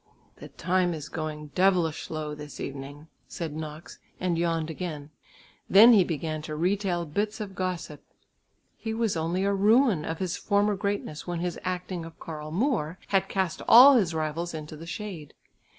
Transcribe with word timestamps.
"The 0.37 0.47
time 0.47 0.95
is 0.95 1.09
going 1.09 1.51
devilish 1.53 2.07
slow 2.07 2.33
this 2.33 2.59
evening," 2.59 3.07
said 3.27 3.55
Knox 3.55 3.99
and 4.19 4.35
yawned 4.35 4.71
again. 4.71 5.11
Then 5.69 5.93
he 5.93 6.03
began 6.03 6.41
to 6.41 6.55
retail 6.55 7.05
bits 7.05 7.39
of 7.39 7.53
gossip. 7.53 8.03
He 8.79 8.95
was 8.95 9.15
only 9.15 9.43
a 9.43 9.53
ruin 9.53 10.03
of 10.03 10.17
his 10.17 10.37
former 10.37 10.75
greatness 10.75 11.27
when 11.27 11.39
his 11.39 11.59
acting 11.63 12.03
of 12.03 12.17
Karl 12.19 12.49
Moor 12.49 12.97
had 13.09 13.29
cast 13.29 13.61
all 13.69 13.95
his 13.95 14.15
rivals 14.15 14.55
into 14.55 14.75
the 14.75 14.87
shade. 14.87 15.35